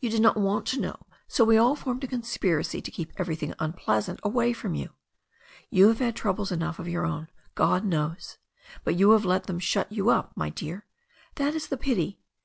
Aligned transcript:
You 0.00 0.10
did 0.10 0.20
not 0.20 0.36
want 0.36 0.66
to 0.66 0.80
know, 0.80 0.96
so 1.28 1.44
we 1.44 1.56
all 1.56 1.76
formed 1.76 2.02
a 2.02 2.08
conspiracy 2.08 2.82
to 2.82 2.90
keep 2.90 3.14
ever)rthing 3.20 3.54
unpleaslant 3.60 4.18
away 4.24 4.52
from 4.52 4.74
you. 4.74 4.94
You 5.70 5.86
have 5.86 6.00
had 6.00 6.16
troubles 6.16 6.50
enough 6.50 6.80
of 6.80 6.88
your 6.88 7.06
own, 7.06 7.28
God 7.54 7.84
knows. 7.84 8.38
But 8.82 8.96
you 8.96 9.12
have 9.12 9.24
let 9.24 9.44
them 9.44 9.60
shut 9.60 9.92
you 9.92 10.10
up, 10.10 10.32
my 10.36 10.50
dear. 10.50 10.86
That 11.36 11.54
is 11.54 11.68
the 11.68 11.76
pity. 11.76 12.18